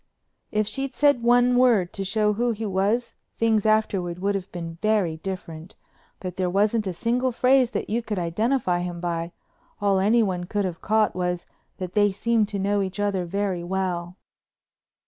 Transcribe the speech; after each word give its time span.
If 0.51 0.67
she'd 0.67 0.95
said 0.95 1.21
one 1.21 1.55
word 1.55 1.93
to 1.93 2.03
show 2.03 2.33
who 2.33 2.53
he 2.53 2.65
was 2.65 3.13
things 3.37 3.67
afterward 3.67 4.17
would 4.17 4.33
have 4.33 4.51
been 4.51 4.79
very 4.81 5.17
different, 5.17 5.75
but 6.19 6.37
there 6.37 6.49
wasn't 6.49 6.87
a 6.87 6.91
single 6.93 7.31
phrase 7.31 7.69
that 7.69 7.87
you 7.87 8.01
could 8.01 8.17
identify 8.17 8.79
him 8.79 8.99
by—all 8.99 9.99
anyone 9.99 10.45
could 10.45 10.65
have 10.65 10.81
caught 10.81 11.15
was 11.15 11.45
that 11.77 11.93
they 11.93 12.11
seemed 12.11 12.49
to 12.49 12.57
know 12.57 12.81
each 12.81 12.99
other 12.99 13.25
very 13.25 13.63
well. 13.63 14.17